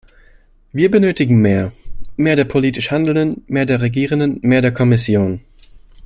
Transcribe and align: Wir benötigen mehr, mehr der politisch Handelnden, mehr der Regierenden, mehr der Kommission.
Wir 0.71 0.89
benötigen 0.89 1.41
mehr, 1.43 1.73
mehr 2.17 2.35
der 2.35 2.45
politisch 2.45 2.89
Handelnden, 2.89 3.43
mehr 3.45 3.67
der 3.67 3.81
Regierenden, 3.81 4.39
mehr 4.41 4.63
der 4.63 4.73
Kommission. 4.73 5.41